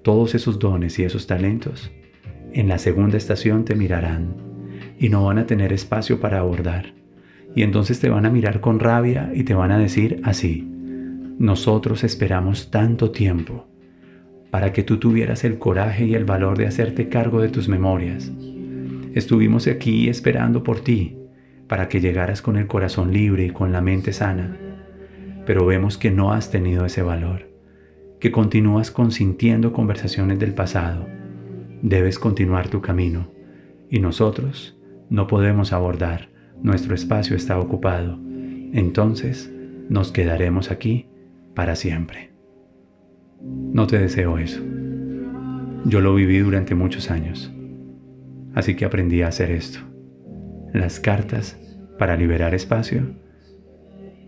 Todos 0.00 0.34
esos 0.34 0.58
dones 0.58 0.98
y 0.98 1.04
esos 1.04 1.26
talentos 1.26 1.92
en 2.54 2.66
la 2.68 2.78
segunda 2.78 3.18
estación 3.18 3.66
te 3.66 3.74
mirarán 3.74 4.36
y 4.98 5.10
no 5.10 5.26
van 5.26 5.36
a 5.36 5.44
tener 5.44 5.74
espacio 5.74 6.18
para 6.18 6.38
abordar 6.38 6.97
y 7.54 7.62
entonces 7.62 8.00
te 8.00 8.08
van 8.08 8.26
a 8.26 8.30
mirar 8.30 8.60
con 8.60 8.80
rabia 8.80 9.30
y 9.34 9.44
te 9.44 9.54
van 9.54 9.70
a 9.70 9.78
decir 9.78 10.20
así, 10.24 10.66
nosotros 11.38 12.04
esperamos 12.04 12.70
tanto 12.70 13.10
tiempo 13.10 13.66
para 14.50 14.72
que 14.72 14.82
tú 14.82 14.98
tuvieras 14.98 15.44
el 15.44 15.58
coraje 15.58 16.06
y 16.06 16.14
el 16.14 16.24
valor 16.24 16.56
de 16.58 16.66
hacerte 16.66 17.08
cargo 17.08 17.40
de 17.40 17.48
tus 17.48 17.68
memorias. 17.68 18.32
Estuvimos 19.14 19.66
aquí 19.66 20.08
esperando 20.08 20.62
por 20.62 20.80
ti, 20.80 21.16
para 21.66 21.88
que 21.88 22.00
llegaras 22.00 22.40
con 22.40 22.56
el 22.56 22.66
corazón 22.66 23.12
libre 23.12 23.44
y 23.44 23.50
con 23.50 23.72
la 23.72 23.82
mente 23.82 24.12
sana, 24.12 24.56
pero 25.44 25.66
vemos 25.66 25.98
que 25.98 26.10
no 26.10 26.32
has 26.32 26.50
tenido 26.50 26.86
ese 26.86 27.02
valor, 27.02 27.50
que 28.20 28.32
continúas 28.32 28.90
consintiendo 28.90 29.72
conversaciones 29.72 30.38
del 30.38 30.54
pasado. 30.54 31.06
Debes 31.82 32.18
continuar 32.18 32.68
tu 32.68 32.80
camino 32.80 33.30
y 33.90 34.00
nosotros 34.00 34.78
no 35.10 35.26
podemos 35.26 35.72
abordar 35.72 36.30
nuestro 36.62 36.94
espacio 36.94 37.36
está 37.36 37.58
ocupado, 37.58 38.18
entonces 38.72 39.52
nos 39.88 40.12
quedaremos 40.12 40.70
aquí 40.70 41.06
para 41.54 41.76
siempre. 41.76 42.30
No 43.42 43.86
te 43.86 43.98
deseo 43.98 44.38
eso. 44.38 44.60
Yo 45.84 46.00
lo 46.00 46.14
viví 46.14 46.38
durante 46.38 46.74
muchos 46.74 47.10
años, 47.10 47.52
así 48.54 48.74
que 48.74 48.84
aprendí 48.84 49.22
a 49.22 49.28
hacer 49.28 49.50
esto. 49.50 49.78
Las 50.72 51.00
cartas 51.00 51.58
para 51.98 52.16
liberar 52.16 52.54
espacio 52.54 53.14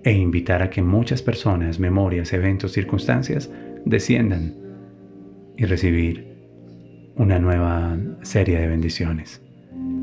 e 0.03 0.13
invitar 0.13 0.63
a 0.63 0.71
que 0.71 0.83
muchas 0.83 1.23
personas, 1.23 1.79
memorias, 1.79 2.33
eventos, 2.33 2.73
circunstancias 2.73 3.51
desciendan 3.85 4.55
y 5.57 5.65
recibir 5.67 6.31
una 7.17 7.39
nueva 7.39 7.99
serie 8.23 8.59
de 8.59 8.67
bendiciones. 8.67 9.43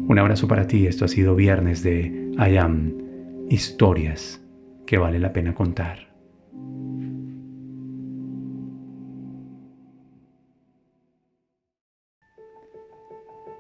Un 0.08 0.20
abrazo 0.20 0.48
para 0.48 0.68
ti. 0.68 0.88
Esto 0.88 1.06
ha 1.06 1.08
sido 1.08 1.36
viernes 1.36 1.84
de 1.84 2.32
I 2.38 2.58
Am, 2.58 2.94
historias 3.50 4.42
que 4.86 4.98
vale 4.98 5.20
la 5.20 5.34
pena 5.34 5.54
contar. 5.54 6.08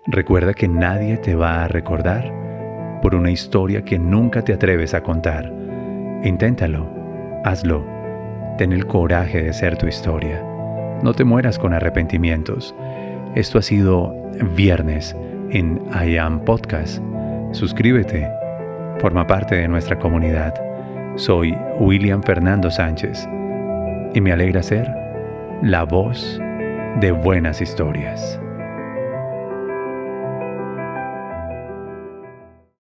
Recuerda 0.09 0.53
que 0.53 0.69
nadie 0.69 1.17
te 1.17 1.35
va 1.35 1.65
a 1.65 1.67
recordar 1.67 2.31
por 3.01 3.13
una 3.13 3.29
historia 3.29 3.83
que 3.83 3.99
nunca 3.99 4.41
te 4.41 4.53
atreves 4.53 4.93
a 4.93 5.03
contar. 5.03 5.53
Inténtalo, 6.23 6.89
hazlo, 7.43 7.85
ten 8.57 8.71
el 8.71 8.87
coraje 8.87 9.43
de 9.43 9.51
ser 9.51 9.77
tu 9.77 9.85
historia. 9.85 10.41
No 11.03 11.13
te 11.13 11.25
mueras 11.25 11.59
con 11.59 11.73
arrepentimientos. 11.73 12.73
Esto 13.35 13.59
ha 13.59 13.61
sido 13.61 14.15
viernes 14.55 15.13
en 15.51 15.81
I 15.93 16.17
Am 16.17 16.39
Podcast. 16.43 17.01
Suscríbete, 17.51 18.29
forma 18.99 19.25
parte 19.25 19.55
de 19.55 19.67
nuestra 19.67 19.97
comunidad. 19.97 20.53
Soy 21.15 21.57
William 21.79 22.21
Fernando 22.21 22.69
Sánchez 22.69 23.27
y 24.13 24.21
me 24.21 24.31
alegra 24.31 24.61
ser 24.61 24.87
la 25.61 25.83
voz 25.83 26.39
de 26.99 27.11
buenas 27.11 27.61
historias. 27.61 28.39